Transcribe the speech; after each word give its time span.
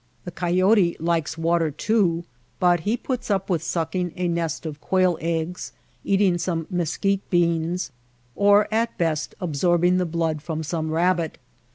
The 0.25 0.31
coyote 0.31 0.97
likes 0.99 1.37
water, 1.37 1.69
too, 1.69 2.23
but 2.59 2.79
he 2.79 2.97
puts 2.97 3.29
up 3.29 3.51
with 3.51 3.61
sucking 3.61 4.13
a 4.15 4.27
nest 4.27 4.65
of 4.65 4.81
quail 4.81 5.15
eggs, 5.21 5.73
eating 6.03 6.39
some 6.39 6.65
mes 6.71 6.97
quite 6.97 7.19
beans, 7.29 7.91
or 8.35 8.67
at 8.73 8.97
best 8.97 9.35
absorbing 9.39 9.97
the 9.97 10.07
blood 10.07 10.41
from 10.41 10.63
some 10.63 10.89
rabbit. 10.89 11.37